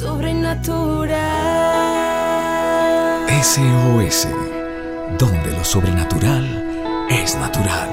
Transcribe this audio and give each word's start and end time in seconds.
sobrenatural. 0.00 1.10
SOS, 3.42 4.28
donde 5.18 5.52
lo 5.52 5.62
sobrenatural 5.62 7.06
es 7.10 7.36
natural. 7.36 7.90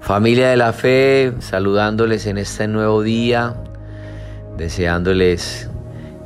Familia 0.00 0.48
de 0.48 0.56
la 0.56 0.72
fe, 0.72 1.32
saludándoles 1.38 2.26
en 2.26 2.38
este 2.38 2.66
nuevo 2.66 3.02
día, 3.02 3.54
deseándoles 4.58 5.70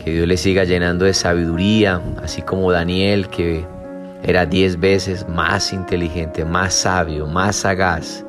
que 0.02 0.12
Dios 0.12 0.27
les 0.27 0.40
siga 0.40 0.64
llenando 0.64 1.04
de 1.04 1.12
sabiduría, 1.12 2.00
así 2.22 2.40
como 2.40 2.72
Daniel, 2.72 3.29
que 3.29 3.66
era 4.23 4.46
diez 4.46 4.79
veces 4.79 5.27
más 5.29 5.73
inteligente, 5.73 6.45
más 6.45 6.75
sabio, 6.75 7.27
más 7.27 7.57
sagaz 7.57 8.25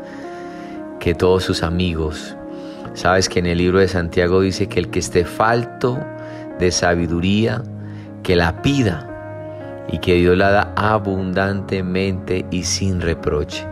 que 1.00 1.14
todos 1.14 1.44
sus 1.44 1.64
amigos. 1.64 2.36
Sabes 2.94 3.30
que 3.30 3.40
en 3.40 3.46
el 3.46 3.58
libro 3.58 3.80
de 3.80 3.88
Santiago 3.88 4.42
dice 4.42 4.68
que 4.68 4.80
el 4.80 4.90
que 4.90 5.00
esté 5.00 5.26
falto 5.26 6.00
de 6.60 6.72
sabiduría, 6.72 7.64
que 8.24 8.36
la 8.36 8.62
pida 8.62 9.06
y 9.92 10.00
que 10.00 10.16
Dios 10.16 10.38
la 10.38 10.52
da 10.52 10.74
abundantemente 10.76 12.46
y 12.52 12.64
sin 12.64 13.02
reproche. 13.02 13.66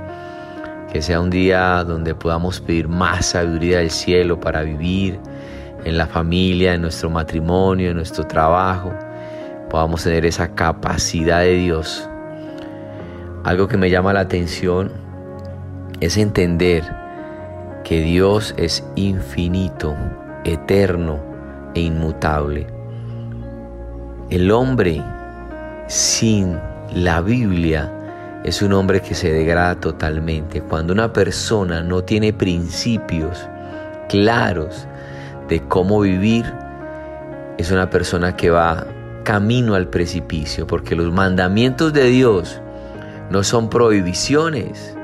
Que 0.92 1.02
sea 1.02 1.20
un 1.20 1.30
día 1.30 1.84
donde 1.84 2.16
podamos 2.16 2.62
pedir 2.62 2.88
más 2.88 3.28
sabiduría 3.28 3.80
del 3.80 3.92
cielo 3.92 4.40
para 4.40 4.64
vivir 4.64 5.20
en 5.84 5.98
la 5.98 6.08
familia, 6.08 6.74
en 6.74 6.82
nuestro 6.82 7.10
matrimonio, 7.10 7.90
en 7.90 7.98
nuestro 7.98 8.26
trabajo. 8.26 8.94
Podamos 9.70 10.04
tener 10.04 10.26
esa 10.26 10.56
capacidad 10.56 11.42
de 11.42 11.54
Dios. 11.56 12.10
Algo 13.44 13.68
que 13.68 13.78
me 13.78 13.90
llama 13.90 14.14
la 14.14 14.22
atención 14.22 14.92
es 16.00 16.18
entender 16.18 16.84
que 17.84 18.02
Dios 18.02 18.54
es 18.58 18.84
infinito, 18.96 19.96
eterno 20.44 21.20
e 21.74 21.82
inmutable. 21.82 22.68
El 24.30 24.52
hombre 24.52 25.02
sin 25.88 26.60
la 26.94 27.22
Biblia 27.22 27.92
es 28.44 28.62
un 28.62 28.74
hombre 28.74 29.02
que 29.02 29.16
se 29.16 29.32
degrada 29.32 29.80
totalmente. 29.80 30.62
Cuando 30.62 30.94
una 30.94 31.12
persona 31.12 31.82
no 31.82 32.04
tiene 32.04 32.34
principios 32.34 33.48
claros 34.10 34.88
de 35.48 35.62
cómo 35.64 36.02
vivir, 36.02 36.46
es 37.58 37.72
una 37.72 37.90
persona 37.90 38.36
que 38.36 38.50
va 38.50 38.86
camino 39.28 39.76
al 39.76 39.90
precipicio, 39.90 40.66
porque 40.68 40.96
los 40.96 41.12
mandamientos 41.12 41.92
de 41.92 42.06
Dios 42.06 42.62
no 43.30 43.44
son 43.44 43.70
prohibiciones, 43.70 44.96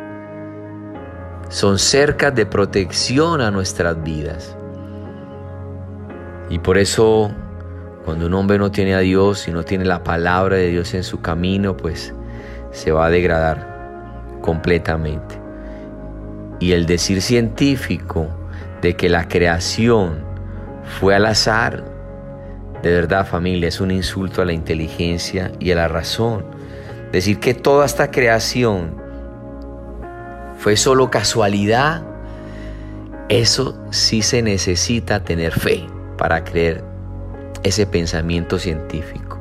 son 1.50 1.78
cercas 1.78 2.34
de 2.34 2.46
protección 2.46 3.42
a 3.42 3.52
nuestras 3.52 4.02
vidas. 4.02 4.56
Y 6.50 6.58
por 6.60 6.78
eso, 6.78 7.34
cuando 8.06 8.28
un 8.28 8.34
hombre 8.36 8.58
no 8.58 8.72
tiene 8.72 8.96
a 8.96 9.00
Dios 9.00 9.46
y 9.50 9.52
no 9.52 9.64
tiene 9.64 9.84
la 9.84 10.06
palabra 10.06 10.56
de 10.56 10.70
Dios 10.70 10.94
en 10.94 11.04
su 11.04 11.20
camino, 11.20 11.76
pues 11.76 12.14
se 12.72 12.94
va 12.94 13.08
a 13.08 13.10
degradar 13.10 14.40
completamente. 14.42 15.38
Y 16.62 16.72
el 16.72 16.86
decir 16.86 17.22
científico 17.22 18.30
de 18.82 18.96
que 18.96 19.10
la 19.10 19.28
creación 19.28 20.24
fue 20.98 21.14
al 21.14 21.26
azar, 21.26 21.93
de 22.84 22.92
verdad 22.92 23.26
familia, 23.26 23.70
es 23.70 23.80
un 23.80 23.92
insulto 23.92 24.42
a 24.42 24.46
la 24.46 24.52
inteligencia 24.52 25.54
y 25.58 25.72
a 25.72 25.76
la 25.76 25.88
razón. 25.88 26.44
Decir 27.14 27.40
que 27.40 27.54
toda 27.54 27.86
esta 27.86 28.12
creación 28.12 29.02
fue 30.58 30.76
solo 30.76 31.10
casualidad, 31.10 32.04
eso 33.30 33.82
sí 33.92 34.22
se 34.22 34.42
necesita 34.42 35.24
tener 35.24 35.54
fe 35.54 35.86
para 36.18 36.44
creer 36.44 36.84
ese 37.64 37.88
pensamiento 37.88 38.60
científico. 38.60 39.40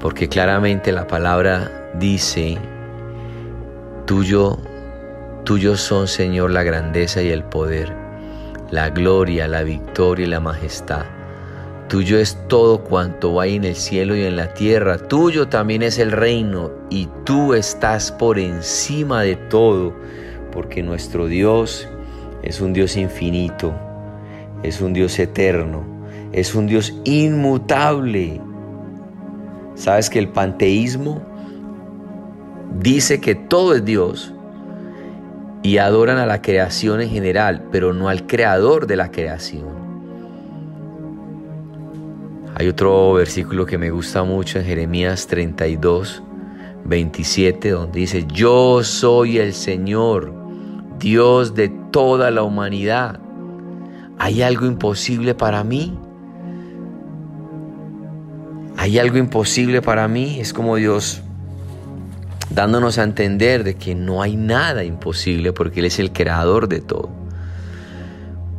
Porque 0.00 0.28
claramente 0.28 0.90
la 0.90 1.06
palabra 1.06 1.90
dice, 1.94 2.58
tuyo, 4.04 4.58
tuyo 5.44 5.76
son 5.76 6.08
Señor 6.08 6.50
la 6.50 6.64
grandeza 6.64 7.22
y 7.22 7.28
el 7.28 7.44
poder, 7.44 7.94
la 8.72 8.90
gloria, 8.90 9.46
la 9.46 9.62
victoria 9.62 10.26
y 10.26 10.28
la 10.28 10.40
majestad. 10.40 11.17
Tuyo 11.88 12.18
es 12.18 12.36
todo 12.48 12.84
cuanto 12.84 13.40
hay 13.40 13.56
en 13.56 13.64
el 13.64 13.74
cielo 13.74 14.14
y 14.14 14.22
en 14.22 14.36
la 14.36 14.52
tierra. 14.52 14.98
Tuyo 14.98 15.48
también 15.48 15.82
es 15.82 15.98
el 15.98 16.12
reino 16.12 16.70
y 16.90 17.08
tú 17.24 17.54
estás 17.54 18.12
por 18.12 18.38
encima 18.38 19.22
de 19.22 19.36
todo, 19.36 19.94
porque 20.52 20.82
nuestro 20.82 21.28
Dios 21.28 21.88
es 22.42 22.60
un 22.60 22.74
Dios 22.74 22.94
infinito, 22.98 23.72
es 24.62 24.82
un 24.82 24.92
Dios 24.92 25.18
eterno, 25.18 25.82
es 26.32 26.54
un 26.54 26.66
Dios 26.66 26.92
inmutable. 27.04 28.38
Sabes 29.74 30.10
que 30.10 30.18
el 30.18 30.28
panteísmo 30.28 31.22
dice 32.80 33.18
que 33.18 33.34
todo 33.34 33.74
es 33.74 33.82
Dios 33.86 34.34
y 35.62 35.78
adoran 35.78 36.18
a 36.18 36.26
la 36.26 36.42
creación 36.42 37.00
en 37.00 37.08
general, 37.08 37.64
pero 37.72 37.94
no 37.94 38.10
al 38.10 38.26
creador 38.26 38.86
de 38.86 38.96
la 38.96 39.10
creación. 39.10 39.87
Hay 42.58 42.66
otro 42.66 43.12
versículo 43.12 43.66
que 43.66 43.78
me 43.78 43.90
gusta 43.90 44.24
mucho 44.24 44.58
en 44.58 44.64
Jeremías 44.64 45.28
32, 45.28 46.24
27, 46.84 47.70
donde 47.70 48.00
dice, 48.00 48.26
yo 48.26 48.82
soy 48.82 49.38
el 49.38 49.54
Señor, 49.54 50.34
Dios 50.98 51.54
de 51.54 51.68
toda 51.68 52.32
la 52.32 52.42
humanidad. 52.42 53.20
¿Hay 54.18 54.42
algo 54.42 54.66
imposible 54.66 55.36
para 55.36 55.62
mí? 55.62 55.96
¿Hay 58.76 58.98
algo 58.98 59.18
imposible 59.18 59.80
para 59.80 60.08
mí? 60.08 60.40
Es 60.40 60.52
como 60.52 60.74
Dios 60.74 61.22
dándonos 62.50 62.98
a 62.98 63.04
entender 63.04 63.62
de 63.62 63.76
que 63.76 63.94
no 63.94 64.20
hay 64.20 64.34
nada 64.34 64.82
imposible 64.82 65.52
porque 65.52 65.78
Él 65.78 65.86
es 65.86 66.00
el 66.00 66.12
creador 66.12 66.68
de 66.68 66.80
todo 66.80 67.17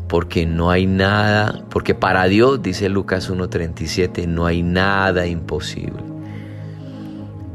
porque 0.09 0.45
no 0.47 0.71
hay 0.71 0.87
nada, 0.87 1.63
porque 1.69 1.93
para 1.93 2.25
Dios, 2.25 2.61
dice 2.63 2.89
Lucas 2.89 3.29
1.37, 3.31 4.27
no 4.27 4.47
hay 4.47 4.63
nada 4.63 5.27
imposible. 5.27 6.01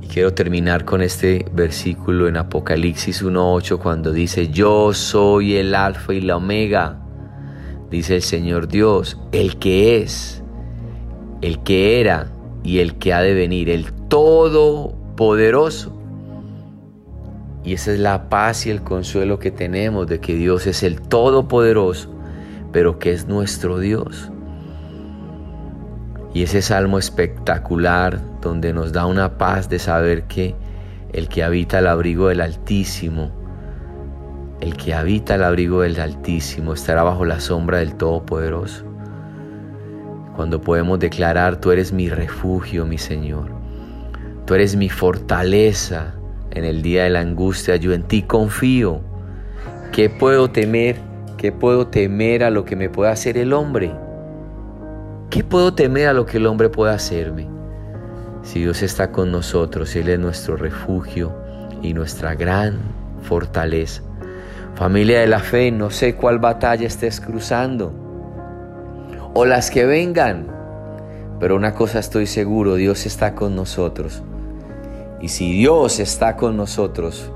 Y 0.01 0.07
quiero 0.07 0.33
terminar 0.35 0.85
con 0.85 1.03
este 1.03 1.45
versículo 1.53 2.29
en 2.29 2.37
Apocalipsis 2.37 3.25
1.8 3.25 3.79
cuando 3.79 4.13
dice, 4.13 4.49
yo 4.49 4.95
soy 4.95 5.57
el 5.57 5.75
alfa 5.75 6.15
y 6.15 6.21
la 6.21 6.37
omega, 6.37 7.01
dice 7.91 8.15
el 8.15 8.23
Señor 8.23 8.69
Dios, 8.69 9.19
el 9.33 9.59
que 9.59 10.01
es, 10.01 10.41
el 11.43 11.61
que 11.65 12.01
era 12.01 12.31
y 12.63 12.79
el 12.79 12.99
que 12.99 13.13
ha 13.15 13.21
de 13.21 13.35
venir, 13.35 13.69
el 13.69 13.93
todopoderoso. 14.09 15.93
Y 17.65 17.73
esa 17.73 17.93
es 17.93 17.99
la 17.99 18.29
paz 18.29 18.67
y 18.67 18.71
el 18.71 18.83
consuelo 18.83 19.41
que 19.41 19.51
tenemos 19.51 20.07
de 20.07 20.21
que 20.21 20.37
Dios 20.37 20.69
es 20.69 20.85
el 20.85 21.01
todopoderoso 21.01 22.14
pero 22.75 22.99
que 22.99 23.13
es 23.13 23.29
nuestro 23.29 23.79
Dios. 23.79 24.33
Y 26.35 26.43
ese 26.43 26.61
salmo 26.61 26.99
espectacular 26.99 28.21
donde 28.43 28.73
nos 28.73 28.93
da 28.93 29.07
una 29.07 29.39
paz 29.39 29.69
de 29.69 29.79
saber 29.79 30.25
que 30.25 30.57
el 31.13 31.29
que 31.29 31.45
habita 31.45 31.79
el 31.79 31.87
abrigo 31.87 32.27
del 32.27 32.41
Altísimo, 32.41 33.31
el 34.61 34.77
que 34.77 34.93
habita 34.93 35.37
el 35.37 35.45
abrigo 35.45 35.83
del 35.83 36.01
Altísimo 36.01 36.73
estará 36.73 37.05
bajo 37.05 37.25
la 37.25 37.39
sombra 37.39 37.79
del 37.79 37.95
Todopoderoso. 37.95 38.85
Cuando 40.35 40.61
podemos 40.61 40.99
declarar, 40.99 41.61
tú 41.61 41.71
eres 41.71 41.93
mi 41.93 42.09
refugio, 42.09 42.85
mi 42.85 42.99
Señor. 42.99 43.53
Tú 44.47 44.55
eres 44.55 44.75
mi 44.75 44.89
fortaleza 44.89 46.17
en 46.51 46.65
el 46.65 46.83
día 46.83 47.05
de 47.05 47.11
la 47.11 47.21
angustia. 47.21 47.77
Yo 47.77 47.93
en 47.93 48.03
ti 48.03 48.23
confío. 48.23 49.01
¿Qué 49.93 50.11
puedo 50.11 50.51
temer? 50.51 51.14
¿Qué 51.45 51.53
puedo 51.53 51.89
temer 51.89 52.43
a 52.43 52.49
lo 52.49 52.65
que 52.65 52.75
me 52.75 52.89
pueda 52.89 53.11
hacer 53.11 53.37
el 53.37 53.53
hombre? 53.53 53.93
¿Qué 55.29 55.45
puedo 55.45 55.75
temer 55.75 56.09
a 56.09 56.15
lo 56.15 56.25
que 56.25 56.39
el 56.39 56.47
hombre 56.47 56.71
pueda 56.71 56.95
hacerme? 56.95 57.47
Si 58.43 58.61
Dios 58.61 58.83
está 58.83 59.13
con 59.13 59.31
nosotros, 59.31 59.95
Él 59.95 60.09
es 60.09 60.19
nuestro 60.19 60.57
refugio 60.57 61.35
y 61.83 61.93
nuestra 61.93 62.35
gran 62.35 62.79
fortaleza. 63.21 64.03
Familia 64.75 65.21
de 65.21 65.27
la 65.27 65.39
fe, 65.39 65.71
no 65.71 65.91
sé 65.91 66.15
cuál 66.15 66.39
batalla 66.39 66.87
estés 66.87 67.21
cruzando 67.21 67.93
o 69.35 69.45
las 69.45 69.71
que 69.71 69.85
vengan, 69.85 70.47
pero 71.41 71.57
una 71.57 71.75
cosa 71.75 71.99
estoy 71.99 72.25
seguro, 72.27 72.77
Dios 72.77 73.05
está 73.05 73.35
con 73.35 73.55
nosotros. 73.55 74.23
Y 75.21 75.29
si 75.29 75.53
Dios 75.53 76.01
está 76.01 76.37
con 76.37 76.57
nosotros, 76.57 77.31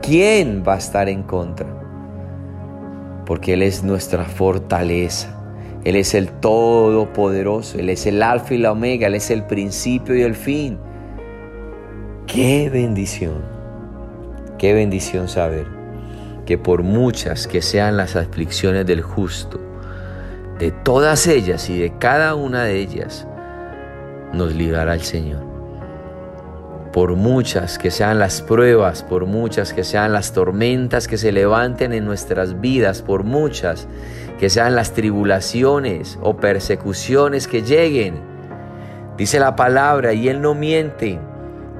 ¿quién 0.00 0.64
va 0.66 0.76
a 0.76 0.78
estar 0.78 1.10
en 1.10 1.22
contra? 1.22 1.75
Porque 3.26 3.54
Él 3.54 3.62
es 3.62 3.82
nuestra 3.82 4.24
fortaleza. 4.24 5.32
Él 5.84 5.96
es 5.96 6.14
el 6.14 6.28
Todopoderoso, 6.28 7.78
Él 7.78 7.90
es 7.90 8.06
el 8.06 8.22
Alfa 8.22 8.54
y 8.54 8.58
la 8.58 8.72
Omega, 8.72 9.08
Él 9.08 9.14
es 9.14 9.30
el 9.30 9.44
principio 9.44 10.16
y 10.16 10.22
el 10.22 10.34
fin. 10.34 10.78
¡Qué 12.26 12.70
bendición! 12.70 13.44
Qué 14.58 14.72
bendición 14.72 15.28
saber 15.28 15.66
que 16.46 16.56
por 16.56 16.82
muchas 16.82 17.46
que 17.46 17.60
sean 17.60 17.96
las 17.96 18.16
aflicciones 18.16 18.86
del 18.86 19.02
justo, 19.02 19.60
de 20.58 20.70
todas 20.70 21.26
ellas 21.26 21.68
y 21.68 21.78
de 21.78 21.98
cada 21.98 22.34
una 22.34 22.64
de 22.64 22.78
ellas, 22.78 23.26
nos 24.32 24.54
librará 24.54 24.94
el 24.94 25.02
Señor. 25.02 25.45
Por 26.96 27.14
muchas 27.14 27.78
que 27.78 27.90
sean 27.90 28.18
las 28.18 28.40
pruebas, 28.40 29.02
por 29.02 29.26
muchas 29.26 29.74
que 29.74 29.84
sean 29.84 30.14
las 30.14 30.32
tormentas 30.32 31.06
que 31.06 31.18
se 31.18 31.30
levanten 31.30 31.92
en 31.92 32.06
nuestras 32.06 32.58
vidas, 32.62 33.02
por 33.02 33.22
muchas 33.22 33.86
que 34.40 34.48
sean 34.48 34.74
las 34.74 34.94
tribulaciones 34.94 36.18
o 36.22 36.38
persecuciones 36.38 37.48
que 37.48 37.60
lleguen, 37.60 38.14
dice 39.18 39.38
la 39.38 39.56
palabra 39.56 40.14
y 40.14 40.30
Él 40.30 40.40
no 40.40 40.54
miente, 40.54 41.18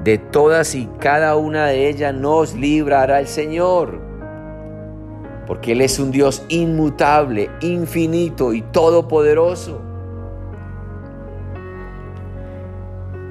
de 0.03 0.19
todas 0.19 0.75
y 0.75 0.87
cada 0.99 1.35
una 1.35 1.65
de 1.65 1.89
ellas 1.89 2.13
nos 2.13 2.53
librará 2.53 3.19
el 3.19 3.27
Señor. 3.27 3.99
Porque 5.47 5.71
Él 5.71 5.81
es 5.81 5.97
un 5.97 6.11
Dios 6.11 6.43
inmutable, 6.47 7.49
infinito 7.61 8.53
y 8.53 8.61
todopoderoso. 8.61 9.86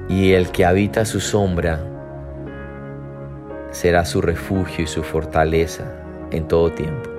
Y 0.09 0.31
el 0.31 0.51
que 0.51 0.65
habita 0.65 1.05
su 1.05 1.19
sombra 1.19 1.79
será 3.71 4.05
su 4.05 4.21
refugio 4.21 4.85
y 4.85 4.87
su 4.87 5.03
fortaleza 5.03 5.83
en 6.31 6.47
todo 6.47 6.71
tiempo. 6.71 7.09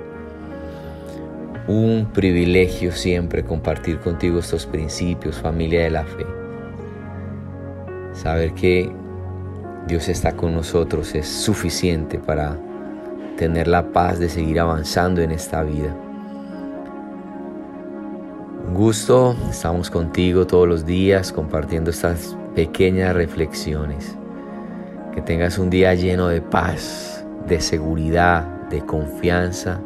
Un 1.67 2.09
privilegio 2.15 2.93
siempre 2.93 3.45
compartir 3.45 3.99
contigo 4.01 4.39
estos 4.39 4.65
principios, 4.65 5.37
familia 5.37 5.83
de 5.83 5.91
la 5.91 6.05
fe. 6.05 6.27
Saber 8.15 8.55
que 8.55 8.91
Dios 9.87 10.09
está 10.09 10.33
con 10.33 10.55
nosotros 10.55 11.15
es 11.15 11.29
suficiente 11.29 12.19
para 12.19 12.59
tener 13.37 13.69
la 13.69 13.93
paz 13.93 14.19
de 14.19 14.29
seguir 14.29 14.61
avanzando 14.61 15.21
en 15.23 15.31
esta 15.31 15.63
vida. 15.63 15.95
Un 18.67 18.75
gusto, 18.75 19.37
estamos 19.49 19.91
contigo 19.91 20.47
todos 20.47 20.67
los 20.67 20.85
días 20.85 21.33
compartiendo 21.33 21.91
estas 21.91 22.37
pequeñas 22.59 23.15
reflexiones. 23.15 24.17
Que 25.15 25.21
tengas 25.21 25.59
un 25.59 25.71
día 25.71 25.95
lleno 25.95 26.27
de 26.27 26.41
paz, 26.41 27.25
de 27.47 27.61
seguridad, 27.61 28.43
de 28.69 28.81
confianza 28.81 29.79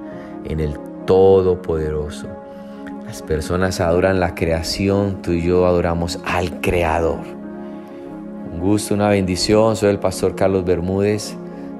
en 0.46 0.58
el 0.58 0.78
Todopoderoso. 1.04 2.28
Las 3.04 3.20
personas 3.20 3.78
adoran 3.80 4.20
la 4.20 4.34
creación, 4.34 5.20
tú 5.20 5.32
y 5.32 5.42
yo 5.42 5.66
adoramos 5.66 6.18
al 6.24 6.62
Creador. 6.62 7.20
Un 8.54 8.60
gusto, 8.60 8.94
una 8.94 9.10
bendición. 9.10 9.76
Soy 9.76 9.90
el 9.90 9.98
pastor 9.98 10.34
Carlos 10.34 10.64
Bermúdez. 10.64 11.34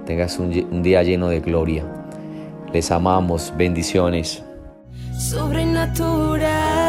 Tengas 0.04 0.38
un, 0.38 0.82
día 0.82 1.02
lleno 1.02 1.28
de 1.28 1.40
gloria. 1.40 1.84
Les 2.70 2.90
amamos. 2.90 3.50
Bendiciones. 3.56 4.42
Sobrenatural. 5.16 6.82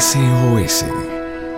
SOS, 0.00 0.84